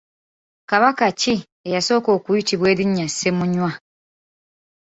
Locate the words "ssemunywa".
3.09-3.71